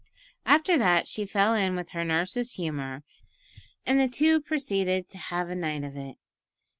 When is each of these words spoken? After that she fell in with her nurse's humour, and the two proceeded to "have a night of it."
After 0.47 0.79
that 0.79 1.07
she 1.07 1.27
fell 1.27 1.53
in 1.53 1.75
with 1.75 1.89
her 1.89 2.03
nurse's 2.03 2.53
humour, 2.53 3.03
and 3.85 3.99
the 3.99 4.07
two 4.07 4.41
proceeded 4.41 5.07
to 5.09 5.19
"have 5.19 5.47
a 5.47 5.55
night 5.55 5.83
of 5.83 5.95
it." 5.95 6.17